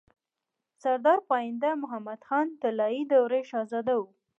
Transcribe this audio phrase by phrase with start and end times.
[0.83, 4.07] سردار پاينده محمد خان طلايي دورې شهزاده وو